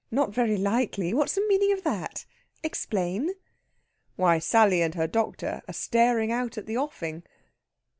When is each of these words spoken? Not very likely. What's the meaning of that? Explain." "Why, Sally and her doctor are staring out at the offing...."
Not 0.09 0.33
very 0.33 0.57
likely. 0.57 1.13
What's 1.13 1.35
the 1.35 1.45
meaning 1.47 1.71
of 1.73 1.83
that? 1.83 2.25
Explain." 2.63 3.35
"Why, 4.15 4.39
Sally 4.39 4.81
and 4.81 4.95
her 4.95 5.05
doctor 5.05 5.61
are 5.67 5.73
staring 5.75 6.31
out 6.31 6.57
at 6.57 6.65
the 6.65 6.75
offing...." 6.77 7.21